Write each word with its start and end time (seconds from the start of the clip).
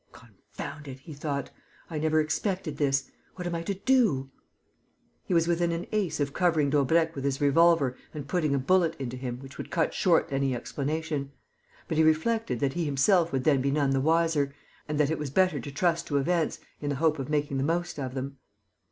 "Confound 0.13 0.87
it!" 0.87 1.01
he 1.01 1.13
thought. 1.13 1.51
"I 1.87 1.99
never 1.99 2.19
expected 2.19 2.77
this. 2.77 3.11
What 3.35 3.45
am 3.45 3.53
I 3.53 3.61
to 3.61 3.75
do?" 3.75 4.31
He 5.25 5.33
was 5.35 5.47
within 5.47 5.71
an 5.71 5.85
ace 5.91 6.19
of 6.19 6.33
covering 6.33 6.71
Daubrecq 6.71 7.13
with 7.13 7.23
his 7.23 7.39
revolver 7.39 7.95
and 8.11 8.27
putting 8.27 8.55
a 8.55 8.57
bullet 8.57 8.95
into 8.95 9.15
him 9.15 9.37
which 9.41 9.59
would 9.59 9.69
cut 9.69 9.93
short 9.93 10.27
any 10.31 10.55
explanation. 10.55 11.31
But 11.87 11.97
he 11.99 12.03
reflected 12.03 12.59
that 12.61 12.73
he 12.73 12.85
himself 12.85 13.31
would 13.31 13.43
then 13.43 13.61
be 13.61 13.69
none 13.69 13.91
the 13.91 14.01
wiser 14.01 14.55
and 14.87 14.99
that 14.99 15.11
it 15.11 15.19
was 15.19 15.29
better 15.29 15.59
to 15.59 15.71
trust 15.71 16.07
to 16.07 16.17
events 16.17 16.57
in 16.79 16.89
the 16.89 16.95
hope 16.95 17.19
of 17.19 17.29
making 17.29 17.59
the 17.59 17.63
most 17.63 17.99
of 17.99 18.15
them. 18.15 18.37